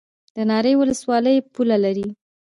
[0.35, 2.07] د ناری ولسوالۍ پوله لري